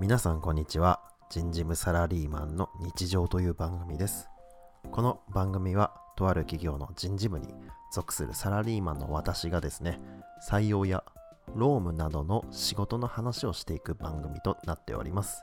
[0.00, 1.02] 皆さんこんにちは。
[1.28, 4.30] 人事部サラリーマンの日常という番組です。
[4.90, 7.48] この番組はとある企業の人事部に
[7.92, 10.00] 属するサラリーマンの私がですね
[10.48, 11.04] 採用や
[11.54, 15.42] 労務などの仕事の話をしていく番組となっております。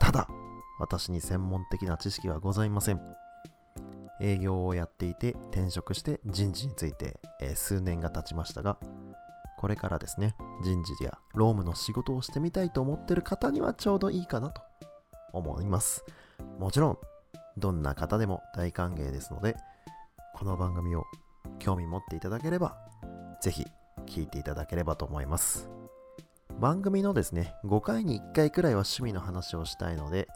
[0.00, 0.26] ただ
[0.80, 3.00] 私に専門的な知識はございません。
[4.22, 8.78] 営業をやっていて転職して人事について、えー数年が経ちましたが
[9.56, 14.62] これからですね人事や労務の仕事をしてみたいと思ってる方にはちょうどいいかなと
[15.32, 16.04] 思います。
[16.58, 16.98] もちろん
[17.56, 19.56] どんな方でも大歓迎ですので
[20.34, 21.04] この番組を
[21.58, 22.76] 興味持っていただければ
[23.40, 23.66] ぜひ
[24.06, 25.68] 聞いていただければと思います。
[26.60, 30.26] 番組のですね5回に1回くらいは趣味の話をしたいので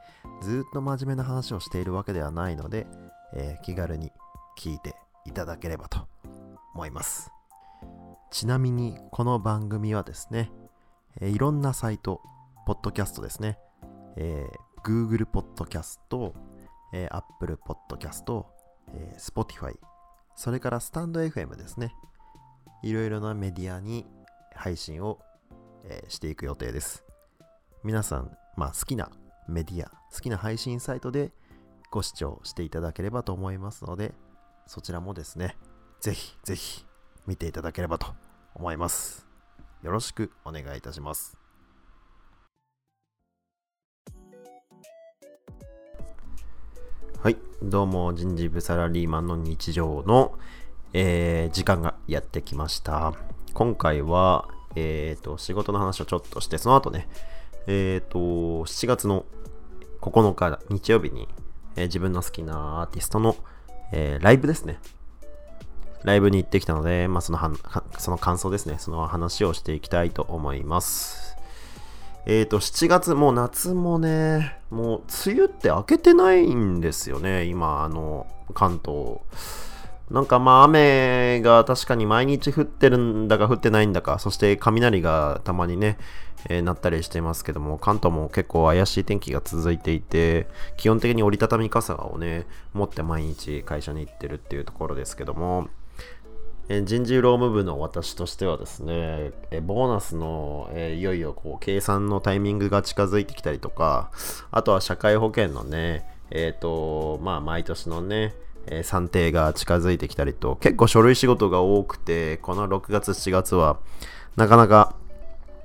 [0.42, 2.86] ずっと真面目な話をしているわけではないので、
[3.34, 4.10] えー気軽に
[4.58, 6.06] 聞いていただければと
[6.74, 7.39] 思います。
[8.30, 10.52] ちなみにこの番組はですね、
[11.20, 12.20] えーいろんなサイト、
[12.64, 13.58] ポッドキャストですね、
[14.16, 16.34] えー Google ポッドキャスト、
[16.92, 18.46] えー Apple ポッドキャスト、
[18.94, 19.74] えー Spotify、
[20.36, 21.92] それからスタンド FM ですね。
[22.82, 24.06] いろいろなメディアに
[24.54, 25.18] 配信を、
[25.84, 27.04] えーしていく予定です。
[27.82, 29.10] 皆さん、まあ、好きな
[29.48, 31.32] メディア、好きな配信サイトで
[31.90, 34.14] ご視聴していただければと思いますので、
[34.66, 35.56] そちらもですね、
[36.00, 36.86] ぜひぜひ
[37.26, 38.06] 見ていただければと
[38.54, 39.26] 思います。
[39.82, 41.36] よろしくお願いいたします。
[47.22, 50.38] はい、どうも人事部サラリーマンの日常の、
[50.94, 53.12] えー時間がやってきました。
[53.52, 57.08] 今回は、えー、と仕事の話をちょっとして、その後ね、
[57.66, 58.18] えー、と
[58.64, 59.26] 7月の
[60.00, 61.28] 9日日曜日に、
[61.76, 63.36] えー自分の好きなアーティストの、
[63.92, 64.78] えーライブですね。
[66.04, 67.50] ライブに行ってきたので、まあ、そのは
[67.98, 68.76] その感想ですね。
[68.78, 71.36] その話をしていきたいと思います。
[72.26, 79.20] えーと、7月、もう夏もね、もう梅雨って明けてないんですよね、今、あの、関東。
[80.10, 85.98] なんかまあ雨が確かに毎日降ってるんだか降ってないんだか、そして雷がたまにね、
[86.48, 95.68] えー鳴ったりしてますけども、関東も結構怪しい天気が続いていて、基本的に折りたたみ傘をね、持って毎日会社に行ってるっていうところですけども、
[96.68, 99.32] 人事労務部の私としてはですね、
[99.62, 104.10] ボーナスの、えいよいよこう計算のタイミングが近づいてきたりとか、
[104.52, 108.34] あとは社会保険のね、えっ、と、まあ、毎年のね、
[108.66, 113.78] え算定が近づいてきたりと、結構書類仕事が多くて、この6月、7月は、
[114.36, 114.94] なかなか、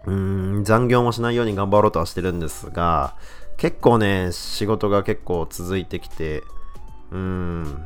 [0.05, 3.15] うーん、残業もしないように頑張ろうとはしてるんですが、
[3.57, 6.43] 結構ね、仕事が結構続いてきて、
[7.11, 7.85] うーん、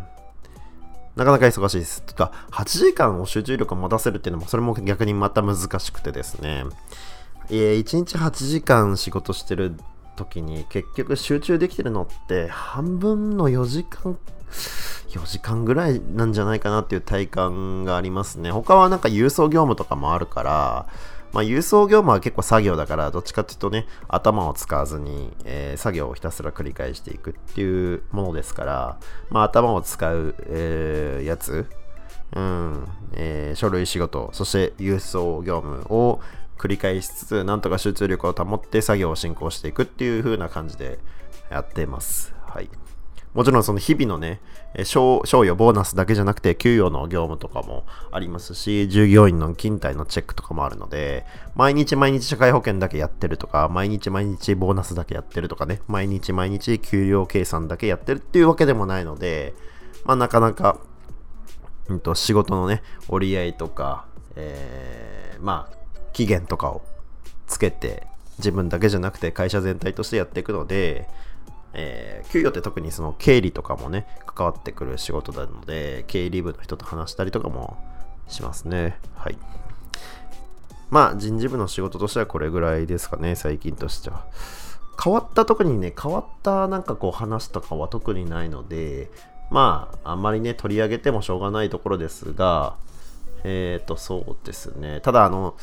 [1.15, 2.01] なかなか忙しいです。
[2.03, 6.65] とか、8時間を集中力を持たせるっていうのも、それも逆にまた難しくてですね。
[7.49, 9.75] え、1日8時間仕事してる
[10.15, 14.17] 時に、結局集中できてるのって、半分の4時間、
[15.09, 18.51] 4時間ぐらいなんじゃないかなっていう体感がありますね。
[18.51, 20.87] 他はなんか郵送業務とかもあるから、
[21.31, 31.67] まあ、郵送業務は結構作業だから、どっちかっていうとね、頭を使わずに、えー作業をひたすら繰り返していくっていうものですから、まあ、頭を使う、えーやつ、
[32.35, 36.19] うん、えー書類仕事、そして郵送業務を
[36.57, 40.99] 繰り返しつつ、なんとか集中力を保って作業を進行していくっていう風な感じで
[41.49, 42.33] やってます。
[42.47, 42.69] はい。
[43.33, 44.41] もちろんその日々のね、
[44.83, 51.25] 賞賞与、ボーナスだけじゃなくて、給与の業務とかもありますし、従業員の勤怠のチェックとかもあるので、
[51.55, 59.53] 毎日毎日社会保険だけやってるとか、毎日毎日ボーナスだけやってるとかね、毎日毎日給料計算だけやってるっていうわけでもないので、
[60.05, 60.79] まあなかなか、
[61.87, 65.75] うんと、仕事のね、折り合いとか、えーまあ、
[66.13, 66.81] 期限とかを
[67.47, 68.07] つけて、
[68.37, 71.07] 自分だけじゃなくて会社全体としてやっていくので、
[71.73, 77.77] えー給与って特にその経理とかもね、関わってくる仕事なので、経理部の人と話したりとかも
[78.27, 78.99] しますね。
[79.15, 79.37] はい。
[80.89, 84.25] まあ、人事部の仕事としてはこれぐらいですかね、最近としては。
[85.03, 89.09] 変わった特にね、変わったなんかこう話とかは特にないので、
[89.49, 92.75] まあ、あんまりね、取り上げてもしょうがないところですが、
[93.43, 94.99] えっ、と、そうですね。
[95.01, 95.55] ただ、あの、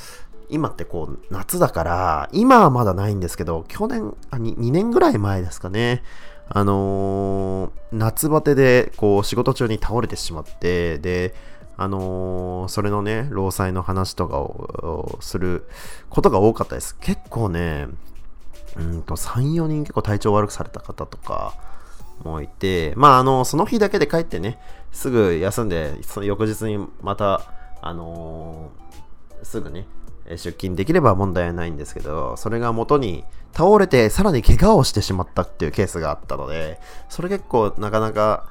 [0.49, 6.03] 今ってこう、夏だから、今はまだないんですけど、去年、あ 2, 2年ぐらい前ですかね。
[6.49, 11.35] あのー夏バテで、こう、仕事中に倒れてしまって、で、
[11.77, 15.67] あのーそれのね、労災の話とかをする
[16.11, 16.97] ことが多かったです。
[16.99, 17.89] 結構ね、
[18.77, 21.55] うんと、3、4人結構体調悪くされた方とか
[22.23, 24.59] もいて、まあ、あの、その日だけで帰ってね、
[24.93, 27.43] すぐ休んで、その翌日にまた、
[27.83, 28.87] あのー
[29.43, 29.87] すぐね、
[30.31, 38.49] 出勤できれば問題はないんですけど、それが元に倒れてさらに怪我をしてしまったっていうケースがあったので、それ結構なかなか、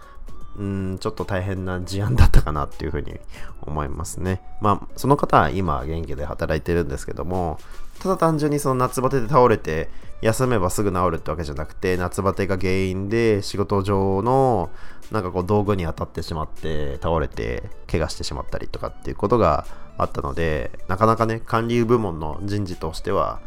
[0.57, 3.19] うん、ちょっと大変な事案だったかなっていうふうに
[3.61, 4.41] 思いますね。
[4.61, 7.59] まあ、その方は今元気で働いてるんですけども、
[7.99, 9.89] ただ単純にその夏バテで倒れて
[10.21, 14.69] 休めばすぐ治るってわけじゃなくて夏バテが原因で仕事上の
[15.11, 19.65] なんかこう道具に当たってしまって倒れて怪我してしまったりとかっていうことが
[19.97, 23.39] あったのでなかなかね管理部門の人事としては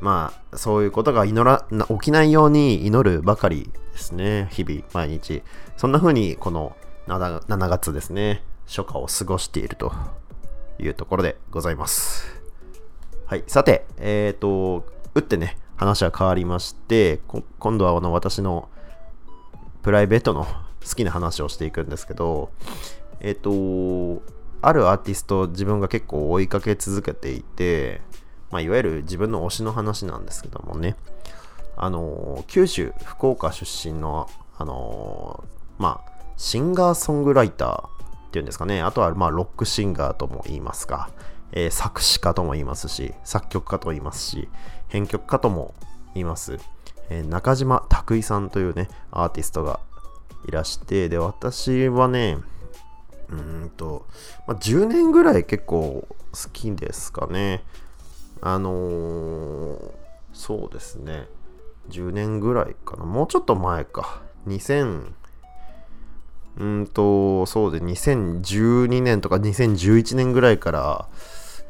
[0.00, 5.42] まあそういうことが祈ら起きないように祈るばかりですね日々毎日
[5.76, 6.76] そんな風にこの
[7.08, 9.92] 7, 7月ですね初夏を過ごしていると
[10.78, 12.38] いうところでございます
[13.28, 13.44] はい。
[13.46, 17.20] さて、えっ、ー、と、打ってね、話は変わりまして、
[17.58, 18.70] 今度はあの私の
[19.82, 22.50] プライベートの好きな話をしていくんですけど、
[23.20, 24.22] えっ、ー、と、
[24.60, 28.00] あるアーティスト自分が結構追いかけ続けていて、
[28.50, 30.96] まあ、いわゆる自分の推しの話なんですけどもね、
[31.76, 35.44] あの、九州、福岡出身の、あの、
[35.78, 37.86] まあ、シンガーソングライター
[38.28, 41.10] っていうんですかね、あとはまあロックシンガーとも言いますか、
[41.52, 44.48] えー、作詞家とも言いますし、作曲家とも言いますし、
[44.88, 45.74] 編曲家とも
[46.14, 46.58] 言います。
[47.10, 49.80] え、中島拓井さんというね、アーティストが
[50.46, 52.38] いらして、で、私はね、
[53.30, 53.34] う
[53.66, 54.06] んと、
[54.46, 57.64] まあ、10年ぐらい結構好きですかね。
[58.40, 59.90] あのー、
[60.32, 61.28] そうですね。
[61.90, 63.04] 10年ぐらいかな。
[63.04, 64.22] もうちょっと前か。
[64.46, 65.12] 2000、
[66.58, 71.08] うんと、そうで、2012年とか2011年ぐらいから、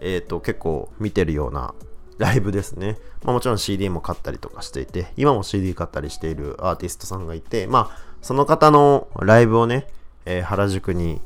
[0.00, 1.74] えっ、ー、と、結構見てるような
[2.18, 2.98] ライブですね。
[3.22, 9.86] まあ、もちろん CD も買ったりとかしていて、今も CD 買ったりしているアーティストさんがいて、まあ、その方のライブをね、
[10.24, 11.20] えー、原宿に、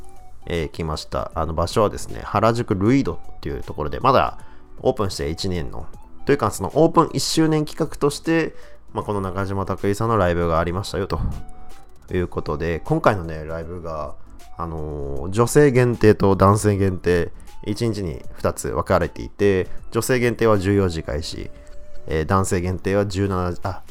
[0.47, 1.31] えー、来ました。
[1.35, 4.39] あの場所はですね、原宿ルイドっていうところで、まだ
[4.81, 5.87] オープンして1年の、
[6.27, 8.55] というかそのオープン1周年企画として、
[8.93, 11.21] まあ、この中島拓井さんのライブがありましたよと
[12.13, 14.15] いうことで、今回のね、ライブが、
[14.59, 17.33] あのー、女性限定と男性限定、
[17.67, 21.51] 1日に2つ分かれていて、女性限定は14時開始、
[22.07, 23.83] えー、男性限定は17時、あ、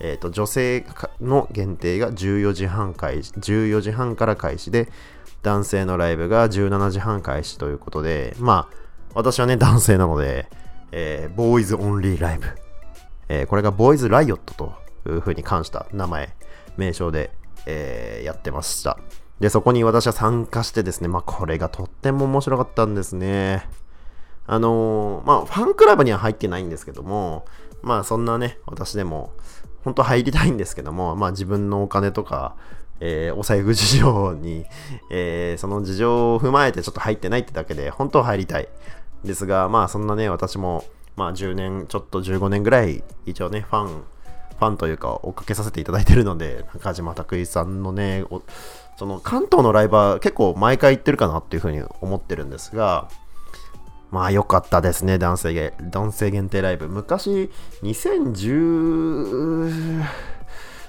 [0.00, 0.86] えっ、と、女性
[1.20, 4.88] の限定が14時半開始、14時半から開始で、
[5.42, 8.76] 男性のライブが17時半開始ということで、まあ、
[9.14, 10.48] 私はね、男性なので、
[10.92, 12.46] えー、ボーイズオンリーライブ。
[13.28, 14.74] えー、これがボーイズライオットと
[15.08, 16.34] いうふうに関した名前、
[16.76, 17.30] 名称で、
[17.66, 18.98] えー、やってました。
[19.38, 23.68] で、そこに私は参加してですね、まあこれがとっても面白かったんですね。
[24.46, 27.46] あのー、まあファンクラブには入ってないんですけども、
[27.82, 29.32] まあそんなね、私でも、
[29.84, 32.56] 本当入りたいんですけども、まあ自分のお金とか、
[33.00, 34.66] えー、お財布事情に、
[35.10, 38.68] えー、その事情を踏まえてちょっと入ってないってだけで、本当は入りたい。
[39.24, 40.84] ですが、まあそんなね、私も、
[41.16, 48.24] まあ10年、ちょっと15年ぐらい、一応ね、ファン、ファンというか追っかけさせていただいてるので、中島拓井さんのね、
[48.98, 53.08] その関東のライブは結構毎回行ってるかなっていうふうに思ってるんですが、
[54.10, 56.88] まあ良かったですね、男性男性限定ライブ。
[56.88, 57.50] 昔、
[57.82, 60.04] 2014、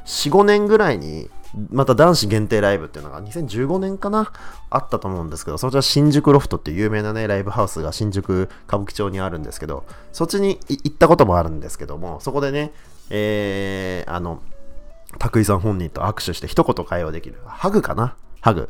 [0.06, 1.30] 5年ぐらいに、
[1.70, 4.32] また男子限定ライブっていうのが2015年かな
[4.70, 12.72] あったと思うんですけど、そちら新宿ロフトっていう有名なね、ライブハウスが新宿歌舞伎町にあるんですけど、そっちに行ったこともあるんですけども、そこでね、
[13.10, 14.42] えー、あの、
[15.20, 17.40] 拓井さん本人と握手して一言会話できる。
[17.46, 18.16] ハグかな？
[18.40, 18.70] ハグ。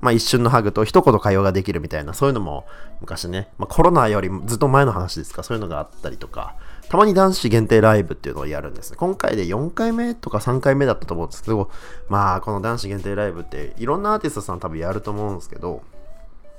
[0.00, 2.66] まあ一瞬のハグと一言会話ができるみたいな、そういうのも
[3.00, 6.56] 昔ね、まあコロナよりずっと前の話ですか、そういうのがあったりとか、
[6.88, 8.96] たまに男子限定ライブっていうのをやるんですね。
[8.96, 11.70] 今回で4回目とか3回目だったと思うんですけど、
[12.08, 15.82] まあこの男子限定ライブっていろんなアーティストさん多分やると思うんですけど、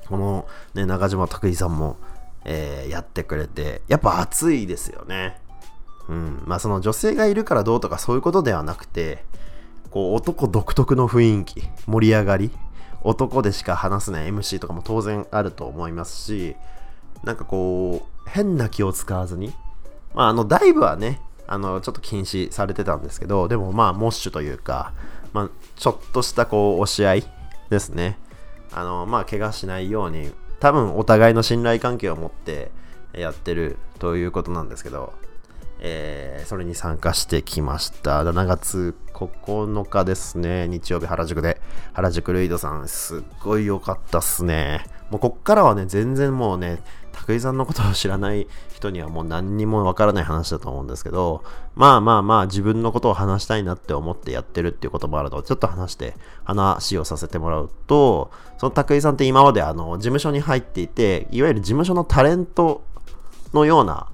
[0.08, 1.98] このね、中島拓井さんも、
[2.46, 5.40] えー、やってくれて、やっぱ熱いですよね。
[6.08, 6.44] うん。
[6.46, 9.26] まあその女性がいるからどうとかそういうことではなくて、
[9.90, 12.52] こう男独特の雰囲気、盛り上がり、
[13.02, 16.56] 男でしか話せない MC とかも当然あると思いますし、
[17.24, 19.54] なんかこう、変な気を使わずに、
[20.14, 24.94] まああのダイブはね、あのちょっと禁止されてたんですけど、でもまあモッシュというか、
[25.34, 27.24] まあちょっとしたこう押し合い
[27.70, 28.18] ですね。
[28.72, 32.72] あのまあ怪我しないように、多分お互いの信頼関係を持って
[33.14, 35.14] やってるということなんですけど、
[35.82, 38.24] えー、それに参加してきました。
[38.24, 41.62] 7月9日ですね、日曜日原宿で。
[41.94, 44.86] 原宿ルイドさん、すっごい良かったっすね。
[45.10, 46.80] もうこっからはね、全然もうね、
[47.12, 51.44] 拓井さんのことを知らない人にはもう何にもわからない話だと思うんですけど、
[51.76, 62.84] まあまあまあ自分のことを話したいなって思ってやってるっていうこともあるので、ちょっと話して話をさせてもらうと、その拓井さんって今まであの事務所に入っていて、いわゆる事務所のタレント
[63.54, 64.08] のような、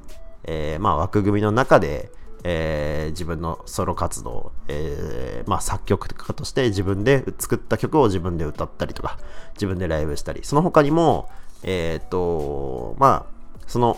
[0.43, 2.11] えー、まあ枠組みの中で、
[2.47, 9.17] えー、自分のソロ活動、えー、まあ、作曲家として自分で作った曲を自分で歌ったりとか、
[9.55, 11.27] 自分でライブしたり、その他にも、
[11.63, 13.97] えっ、と、まあ、その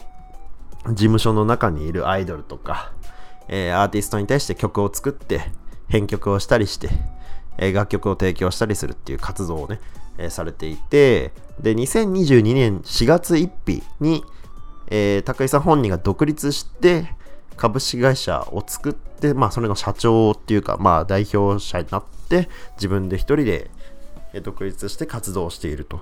[0.90, 2.92] 事務所の中にいるアイドルとか、
[3.48, 5.42] えー、アーティストに対して曲を作って
[5.90, 6.90] 編曲をしたりして、
[7.58, 9.80] えー、楽曲を提供したりするっていう活動をね、
[10.18, 14.24] え、されていて、で、2022年4月1日に、
[14.90, 17.14] えー、高井さん本人が独立して、
[17.56, 23.70] 株式会社を作って、まあ、それの社長っていうか、まあ、代表者になって、自分で一人で
[24.44, 26.00] 独立して活動していると。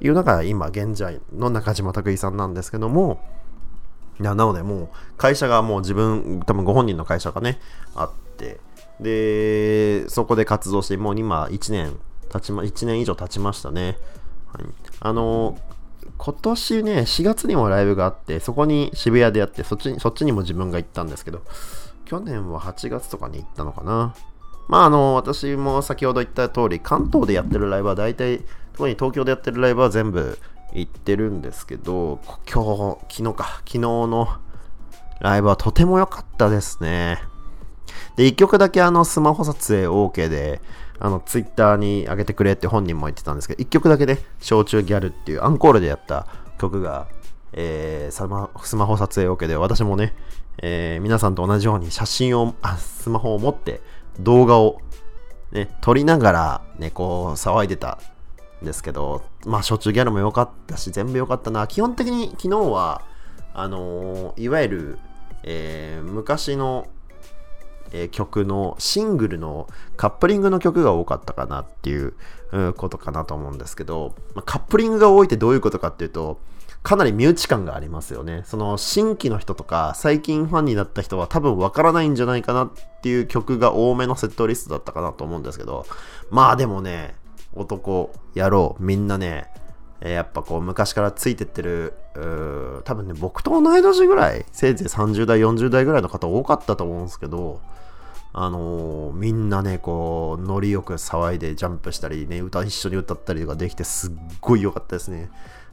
[0.00, 3.20] いうのが、今現在の中島拓井さんなんですけども、
[4.18, 7.58] なので、もう、会社がもう自分、多分ご本人の会社がね、
[7.94, 8.60] あって、
[9.00, 11.96] で、そこで活動して、もう今、1年
[12.30, 13.98] 経ちま、1年以上経ちましたね。
[14.52, 14.64] はい、
[15.00, 15.56] あの
[16.18, 21.42] 今年ね、4月にもライブがあって、そこに渋谷でやって、そっちに、そっちにも自分が行ったんですけど、
[22.04, 24.14] 去年は8月とかに行ったのかな。
[24.68, 30.38] まあ、あの、私も先ほど言った通り、関東でやってるライブは大体、特に東京でやってるライブは全部
[30.72, 34.28] 行ってるんですけど、今日、昨日か、昨日の
[35.20, 37.18] ライブはとても良かったですね。
[38.16, 40.60] で、1曲だけあの、スマホ撮影 OK で、
[40.98, 46.26] あの、ツイッターに上げてくれって本人も言ってたんですけど、1曲だけね、焼酎ギャルっていうアンコールでやった
[46.58, 47.08] 曲が、
[47.52, 50.14] えー、スマスマホ撮影 OK で、私もね、
[50.62, 53.80] えー、皆さんと同じように写真を、あ、スマホを持って
[54.20, 54.80] 動画を
[55.52, 57.98] ね、撮りながらね、こう騒いでた
[58.62, 61.66] ですけど、まあ、焼酎ギャルも良かったし、全部良かったな。
[61.66, 63.02] 基本的に昨日は、
[63.54, 64.98] あのー、いわゆる、
[65.42, 66.86] えー、昔の
[67.92, 72.14] えー、曲のシングルのカップリングの曲が多かったかなっていう
[72.76, 76.38] ことかなと思うんですけど、まあ、カップリングが多いってどういうことかっていうと、
[76.82, 78.42] かなり身内感がありますよね。
[78.46, 82.70] その新規の人とか最近ファンになった人は多分わからないんじゃないかなっ
[83.02, 85.84] ていう曲が多めのセットリストだったかなと思うんですけど、
[86.30, 87.16] まあでもね、
[87.54, 89.48] 男、野郎、みんなね、
[90.02, 91.94] えやっぱこう昔からついてってる、
[92.84, 97.60] 多分ね、僕と同い年ぐらい、せいぜい30代、40代ぐらいの方多かったと思うんですけど、
[98.32, 105.30] あのー、みんなね、こう、ノリよく騒いでジャンプしたりね、歌一緒に歌ったりとかできてすっごい良かったですね。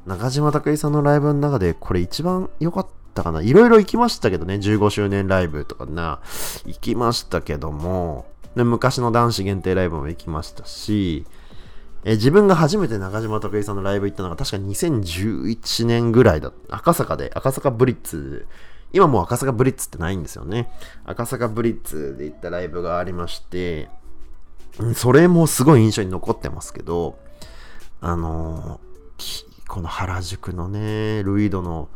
[0.07, 6.19] 中島拓井さんのライブの中でこれ一番良かったかないろいろ行きましたけどね、15周年ライブとかな、
[6.65, 11.25] 行きましたけども、で昔の男子限定ライブも行きましたし、
[12.09, 18.47] え自分が初めて中島拓井さんのライブ行ったのが確か2011年ぐらいだ赤坂で、赤坂ブリッツ。
[18.93, 20.71] 今もう赤坂ブリッツってないんですよね。
[21.03, 23.89] 赤坂ブリッツで行ったライブがありまして、
[24.95, 27.19] それもすごい印象に残ってますけど、
[27.99, 28.79] あの
[29.67, 31.89] この原宿のね、ルイドの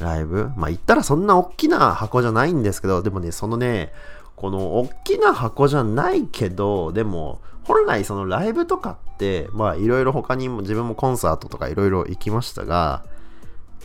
[0.00, 3.92] ライブ、まあ言ったらそんな大きな箱じゃないんですけど、でもね、そのね、
[4.34, 13.04] この大きな箱じゃないけど、でも、本来そのライブとかって、まあいろいろ他にも自分もコンサートとかいろいろ行きましたが、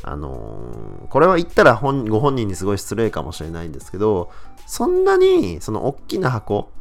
[0.03, 4.31] あのー、これは言ったら本ご本人にすごい失礼かもしれないんですけど、
[4.65, 6.71] そんなにその大きな箱、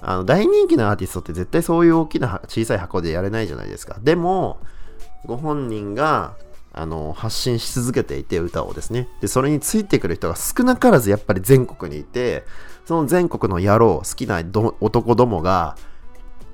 [0.00, 3.98] あの大人気のアーティストって絶対そういう大きな小さい箱でやれないじゃないですか。
[4.00, 4.58] でも、
[5.26, 6.36] ご本人が
[6.72, 9.08] あの発信し続けていて歌をですね。
[9.20, 12.44] で、それについてくる人が少なからずやっぱり全国にいて、
[12.86, 14.42] その全国の野郎、好きな
[14.80, 15.76] 男どもが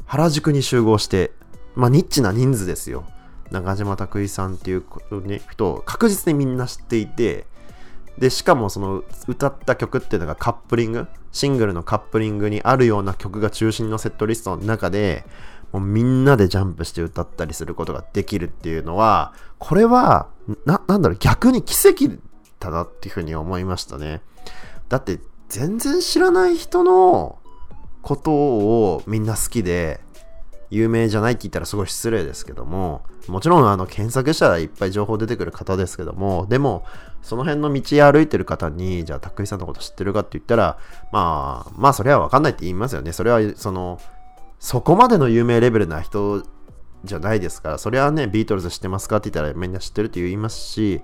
[0.06, 1.32] 原宿に集合して、
[1.74, 3.04] まあニッチな人数ですよ。
[3.50, 4.84] 中島拓井さんっていう、
[5.26, 7.46] ね、人を確実にみんな知っていて、
[8.18, 15.26] で、しかもその歌った曲っていうのがカップリング、シングルのカップリングにあるような曲が中心のセットリストの中で、
[15.72, 20.28] もうみんなでジャンプして歌ったりすることができるっていうのは、これは、
[20.64, 22.16] な、なんだろう、逆に奇跡
[22.58, 24.22] だなっていうふうに思いましたね。
[24.88, 27.38] だって、全然知らない人の
[28.06, 29.98] ことをみんな好きで、
[30.70, 36.84] 有名じゃないって言ったらすごい失礼ですけども、もちろんあの検索したらいっぱい情報出てくる方ですけども、でも、
[37.20, 40.78] その辺の道歩いてる方に、じゃあ、たっくりさんのこと知ってるかって言ったら、
[41.10, 43.12] まあ、まあ、それはわかんないって言いますよね。
[43.12, 44.00] それは、その、
[44.60, 46.44] そこまでの有名レベルな人
[47.02, 51.02] じゃないですから、それはね、ビートルズ知ってますかって言ったらみんな知ってるって言いますし、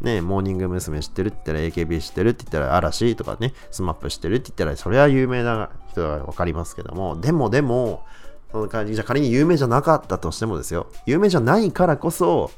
[0.00, 1.00] ね、モーニング娘。
[1.00, 8.04] 知ってるって言ったら AKB 知ってるって言ったら嵐とかね、 SMAP 知ってるって言ったら、それは有名な人はわかりますけども、でもでも、
[8.52, 12.50] その感じ、じゃ仮に有名じゃなかったとしてもですよ、有名じゃないからこそ、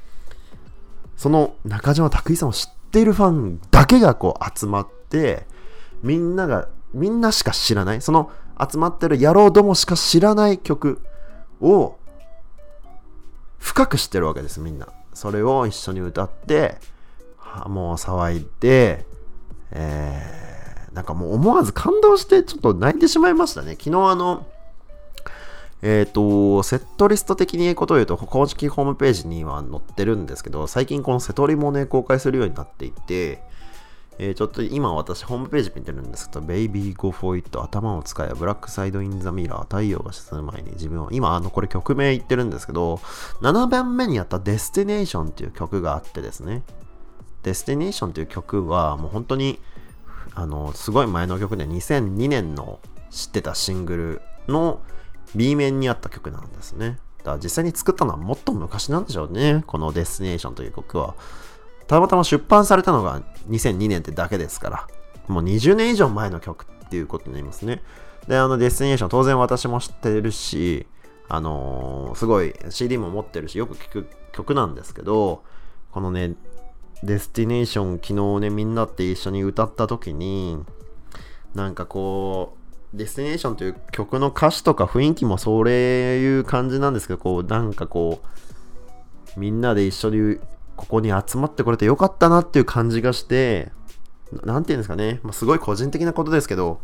[1.16, 5.47] その中島拓井さんを知っているファンだけがこう集まって、
[6.02, 11.00] みんなが、みんなしか知らない、その集まってる野郎どもしか知らない曲
[11.61, 11.97] を
[13.59, 14.88] 深く知ってるわけです、みんな。
[15.14, 16.78] それを一緒に歌って、
[17.69, 19.07] もう騒いで、
[19.73, 23.73] えー、なんかもう思わず感動してちょっと泣いてしまいましたね。
[23.73, 24.47] 昨日あの、
[25.83, 33.43] えっ、ー、と、セットリスト的にことを言うと、公式ホームページには載ってるんですけど、最近このセトリもね、公開するようになっていて、
[34.19, 42.97] えー、ちょっと今私ホームページ見てるんですけど、Baby Go For It 頭を使え、ブラックサイドインザミラー、太陽が沈む前に自分を、今あのこれ曲名言ってるんですけど、
[43.43, 46.62] 7番目にやった Destination っていう曲があってですね、
[47.47, 49.61] Destination っていう曲はもう本当に、
[50.35, 54.81] あの、すごい前の曲で2002年の知ってたシングルの
[55.35, 56.99] B 面にあった曲なんですね。
[57.19, 59.62] だから実際に作ったのはもっと昔なんでしょうね。
[59.67, 61.15] この Destination という曲は。
[61.87, 64.87] たまたま出版されたのが2002年ってだけですから、
[65.29, 67.83] もう20年以上前の曲っていうことになりますね。
[68.26, 70.87] で、あの、 Destination 当然私も知ってるし、
[71.29, 75.43] あのー、すごい CD も持ってるし、よく聴く曲なんですけど、
[75.93, 76.35] このね、
[77.02, 80.65] Destination 昨日ね、みんなで一緒に歌った時に、
[81.55, 82.57] なんかこ
[82.95, 88.21] う、デスティネーションという曲の歌詞とか雰囲気もそういう感じなんですけど、こう、なんかこ
[89.37, 90.38] う、みんなで一緒に
[90.76, 93.71] ここに集まってこれてよかったなっていう感じがして、
[94.45, 96.81] なんていうんですかね、まあ、すごい個人的なことですけど、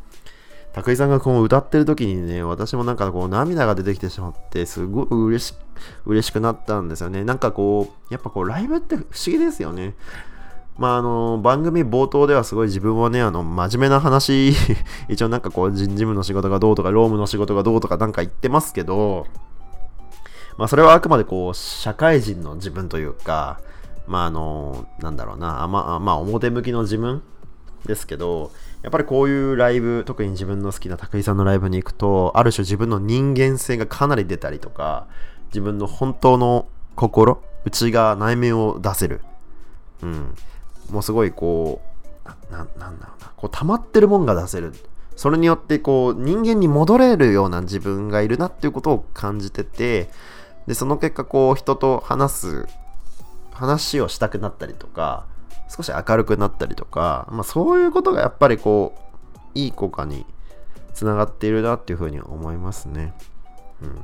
[0.73, 5.55] 拓井さんがこう歌ってる時にね、私もなんかこう涙が出てきてしまって、すごい嬉し
[6.07, 7.25] 嬉しくなったんですよね。
[7.25, 9.95] なんかこう、やっぱこうライブって不思議ですよね。
[10.79, 14.53] まああの、番組冒頭ではすごい自分はね、あの、真面目な話
[15.09, 19.27] 一応なんかこう人事務の仕事がどうとか、ロームの仕事がどうとかなんか言ってますけど、
[20.57, 23.61] まあそれはあくまでこう、社会人の自分というか、
[24.07, 27.23] まああの、なんだろうな、ま、まあ、表向きの自分
[27.87, 28.51] ですけど、
[28.83, 35.07] やっぱりこういうライブ、特に自分の好きな武井さんのライブに行くと、ある種自分の人間性がかなり出たりとか、
[35.47, 39.21] 自分の本当の心、内側、内面を出せる。
[40.03, 40.35] うん。
[40.91, 41.81] もうすごいこ
[42.51, 44.73] う、な、なんだろうな、こう溜まってるもんが出せる。
[45.15, 50.11] それによってこう人間に戻れるような自分がいるなっていうことを感じてて、
[50.67, 52.67] で、その結果こう人と話す
[53.53, 55.27] 話をしたくなったりとか、
[55.75, 60.27] 少し明るくなったりとか、まあ、そういうことがやっぱりこう、いい効果に
[60.93, 63.15] つながっているなっていうふうに思いますね。
[63.83, 63.99] うん。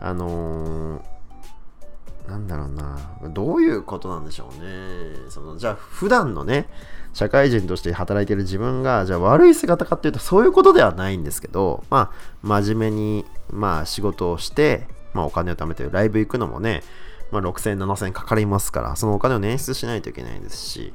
[0.00, 2.98] あのー、なんだろうな、
[3.30, 5.30] どういうことなんでしょうね。
[5.30, 6.68] その、じゃあ普段のね、
[7.12, 16.82] 社会人として働いてる自分が、じゃあ悪い姿かっていうとそういうことではないんですけど、まあ、真面目に、まあ仕事をして、まあお金を貯めてライブ行くのもね、
[17.30, 20.92] まあ、6000、7000かかりますから、そのお金を捻出しないといけないですし、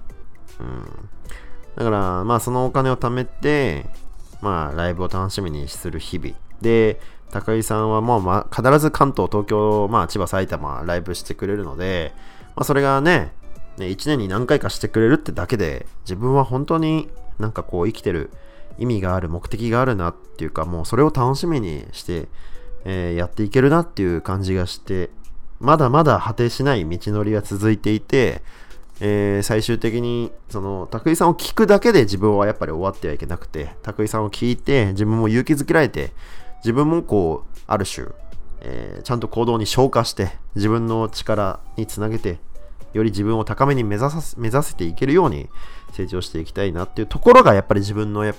[0.59, 1.09] うん。
[1.75, 3.85] だから、まあ、そのお金を貯めて、
[4.41, 6.35] まあ、ライブを楽しみにする日々。
[6.61, 6.99] で、
[7.31, 12.13] 高井さんはもう、まあ、必ず関東、東京、まあ、千葉、埼玉、ライブしてくれるので、
[12.55, 13.31] まあ、それがね、
[13.77, 18.29] ね、1年に何回かしてくれるってだけで、自分は本当になんかこう生きてる
[18.77, 22.27] 意味がある、目的があるなっていうか、もうそれを楽しみにして、
[22.85, 25.09] えー、やっていけるなっていう感じがして
[25.63, 28.41] まだまだ果てしない道のりが続いていて、
[28.99, 36.11] えー、最終的に、その、拓井さんを聞くだけで自分はやっぱり終わってはいけなくて、拓井さんを聞いて、自分も勇気づけられて、
[36.57, 38.07] 自分もこう、ある種、
[38.59, 42.39] えー、ちゃんと行動に消化して、自分の力につなげて、
[42.91, 45.49] より自分を高めに目指さ目指せていけるように
[45.93, 48.31] 成長していきたいなっていうところがやっぱり自分の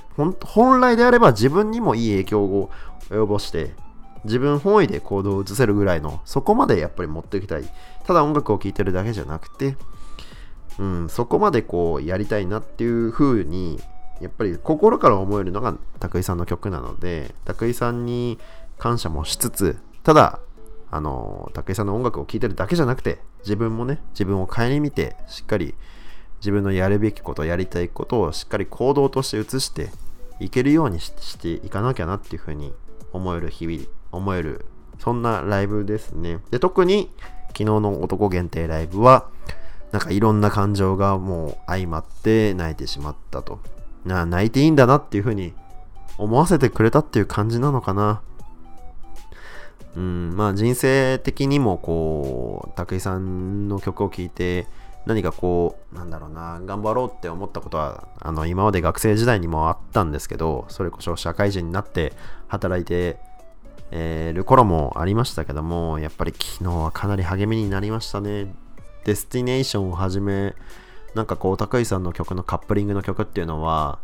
[0.45, 2.71] 本来であれば自分にもいい影響を
[3.11, 3.73] 及ぼして
[4.25, 7.65] 自分本位で行動を移せるぐらいの、そこまでやっぱり持っていきたい。
[8.07, 9.77] ただ音楽を聴いてるだけじゃなくて、
[10.79, 13.81] うん、そこまでこうやりたいなっていう風に、
[14.21, 18.39] やっぱり心から思えるのが拓井さんの曲なので、拓井さんに
[18.79, 20.41] 感謝もしつつ、ただ、
[20.91, 25.75] あの、拓井さんの音楽を聴いてるだけじゃなくて、自分もね、自分を顧みて、しっかり
[26.39, 29.91] 自分のやるべきこと、やりたいことをしっかり行動として移して
[30.41, 32.73] いけるようにしていかなきゃなっていうふうに
[33.13, 33.85] 思える日々
[34.15, 34.67] 思える、
[34.99, 36.39] そんなライブですね。
[36.51, 37.11] で、特に
[37.49, 39.29] 昨日の男限定ライブは、
[39.93, 43.61] なんかいろんな感情がもう相まって泣いてしまったと。
[44.05, 45.55] な泣いていいんだなっていう風に
[46.19, 48.21] 思わせてくれたっていう感じなのかな。
[49.97, 54.67] うん、まあ人生的にもこう、武井さんの曲を聴いて、
[55.07, 62.15] 何かこう、なんだろうな、頑張ろうって思ったことは、あの、今まで学生時代にもあったんですけど、それこそ社会人になって
[62.49, 63.19] 働いて
[63.97, 68.53] えー、る頃もありましたけども、やっぱり昨日はかなり励みになりましたね。
[69.05, 70.57] デスティネーションをはじめ、
[71.15, 74.01] なんかこう、高井さんの曲のカップリングの曲っていうのは、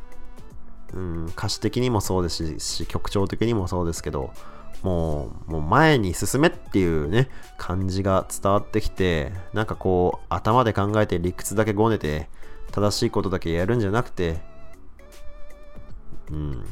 [0.94, 4.32] うん、歌詞的にもそうですし、曲調的にもそうですけど、
[4.84, 12.28] もう、もう前に進めっていうね、感じが伝わってきて、なんかこう、頭で考えて理屈だけごねて、
[12.70, 14.40] 正しいことだけやるんじゃなくて、
[16.30, 16.64] うん、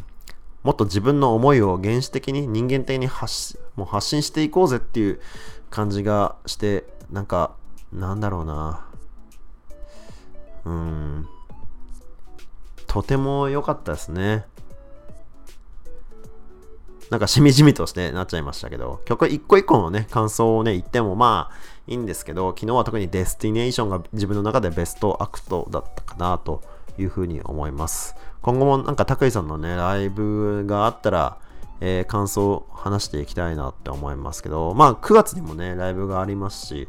[0.63, 5.21] もっと自分の思いを原始的に人間的に発もう発信していこうぜっていう
[5.71, 7.55] 感じがしてなんか
[7.93, 8.87] なんだろうな。
[10.65, 11.29] うん。
[12.87, 14.45] とても良かったですね。
[17.11, 21.55] なんかしみじみとしてなっちゃいましたけど、曲一個一個のね、感想をね、言ってもまあ
[21.87, 26.63] いいんですけど、昨日は特に Destination が自分の中でベストアクトだったかなと
[26.99, 28.15] いうふうに思います。
[28.49, 31.37] 今後もなんか卓偉さんのね、ライブがあったら、
[31.83, 36.89] えー、感想を話していきたいなって思いますけど、まあ9月にもね、ライブがありますし、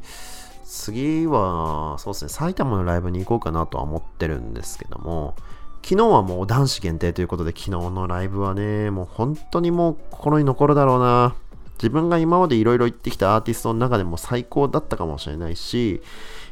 [0.64, 5.36] 次は、そうですね、埼玉のライブに行こうかなとは思ってるんですけども、
[5.84, 11.36] 昨日はもう男子限定ということで、昨日のライブはね、もう本当にもう心に残るだろうな。
[11.74, 16.02] 自分が今までいろいろ言ってきたアーティストの中でも最高だったかもしれないし、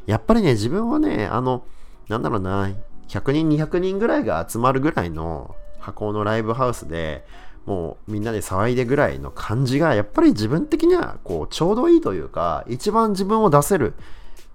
[0.05, 1.63] やっぱりね、自分はね、あの、
[2.09, 2.69] なんだろうな、
[3.07, 7.25] 100人、200人ぐらいが集まるぐらいの箱のライブハウスで
[7.65, 13.93] もうみんなで騒いでぐらいの感じがやっぱり自分的にはこうちょうどいいというか一番自分を出せる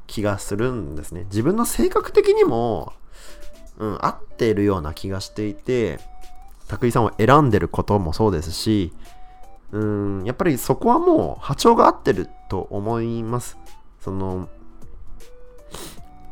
[0.06, 1.24] 気がするんですね。
[1.24, 2.92] 自分の性格的にも、
[3.78, 6.00] うん、合っているような気がしていて、
[6.68, 8.92] 拓井さんを選んでることもそうですし、
[9.72, 13.56] うん、やっぱりそこはもう波長が合ってると思います。
[14.00, 14.48] その、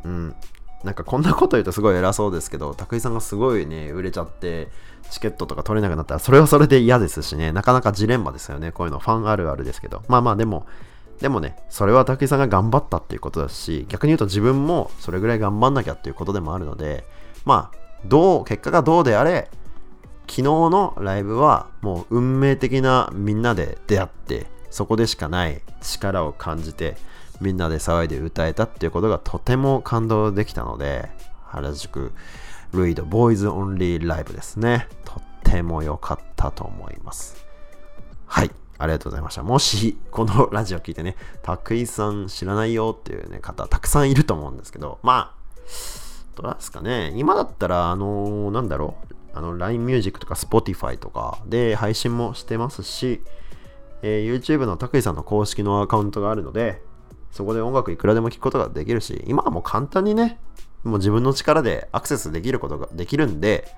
[0.04, 0.34] うん、
[0.84, 4.68] なんかこんなこと言うとすごい偉そうですけど、拓井さんがすごいね、売れちゃって、
[5.10, 8.72] チケットとか取れなくなったら、それはそれで嫌ですしね、なかなかジレンマですよね。
[8.72, 10.02] こういうのファンあるあるですけど。
[10.08, 10.66] まあまあでも、
[11.20, 17.04] でもね、それは拓井さんが頑張ったっていうことだし、逆に言うと自分もそれぐらい頑張んなきゃっていうことでもあるので、
[17.44, 19.50] まあ、どう、結果がどうであれ、
[20.26, 26.96] 昨日のライブはもう運命的なみんなで出会って、そこでしかない力を感じて、
[27.40, 31.10] みんなで騒いで歌えたっていうことがとても感動できたので、
[31.46, 32.12] 原宿
[32.72, 34.88] ルイドボーイズオンリーライブですね。
[35.04, 37.44] とっても良かったと思います。
[38.26, 38.50] はい。
[38.78, 39.42] ありがとうございました。
[39.42, 47.12] もし、このラジオ聞いてね、たくいさん知らないよっていう、ね、方、たくさんいると思うんですけど、まあ、どうですかね。
[47.16, 49.14] 今だったら、あのー、なんだろう。
[49.34, 53.20] あの、LINE Music とか Spotify とかで配信もしてますし、
[54.02, 56.82] えー、YouTube のたくいさんの公式のアカウントがあるので、
[57.30, 60.38] そこで音楽いくらでも聴くことができるし、今はもう簡単にね、
[60.84, 63.68] もう自分の力でアクセスできることができるんで、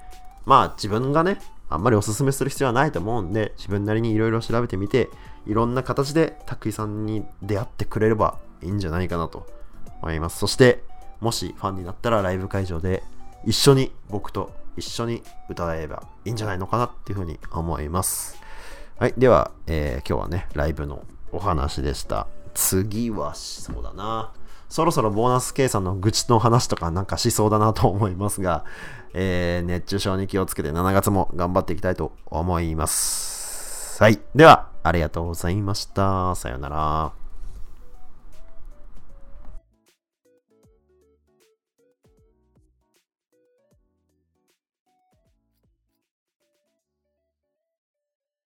[0.46, 1.38] まあ自分がね、
[1.68, 5.08] あんまりおすすめする必要はないと思うんで、自分なりにいろいろ調べてみて、
[5.46, 9.46] いろんな形でたくいさんに出会ってくれればいいんじゃないかなと
[10.00, 10.38] 思います。
[10.38, 10.84] そして、
[11.20, 13.02] もしファンになったらライブ会場で
[13.44, 18.36] 一緒に僕と一緒に歌えばいいんじゃないのかなっていうふうに思います。
[18.98, 19.14] はい。
[19.16, 22.26] では、えー、今日はね、ライブのお話でした。
[22.54, 24.32] 次はそうだな。
[24.68, 28.64] そろそろボーナス計算の愚痴の話とかなんかしそうだなと思いますが、
[29.12, 34.02] えー、熱中症に気をつけて7月も頑張っていきたいと思います。
[34.02, 34.18] はい。
[34.34, 36.34] では、ありがとうございました。
[36.34, 37.21] さようなら。